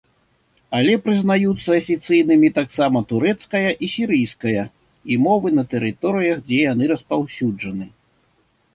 [0.77, 7.85] Але прызнаюцца афіцыйнымі таксама турэцкая і сірыйская і мовы на тэрыторыях, дзе яны распаўсюджаны.